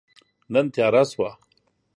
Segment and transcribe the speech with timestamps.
[0.53, 1.29] نن تیاره شوه